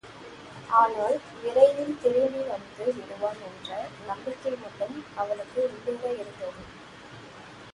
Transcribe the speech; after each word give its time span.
ஆனால் 0.69 1.17
விரைவில் 1.41 1.99
திரும்பி 2.01 2.41
வந்து 2.47 2.85
விடுவான் 2.95 3.43
என்ற 3.49 3.69
நம்பிக்கை 4.07 4.53
மட்டும் 4.55 4.97
அவளுக்கு 5.15 5.61
உள்ளூற 5.67 6.03
இருந்தது. 6.15 6.63